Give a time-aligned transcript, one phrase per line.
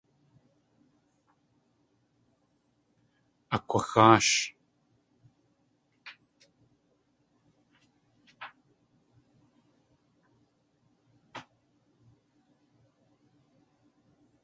[3.55, 4.31] Akg̲waxáash.